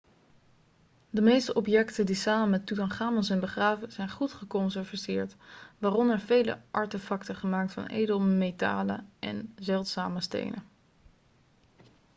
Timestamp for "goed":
4.09-4.33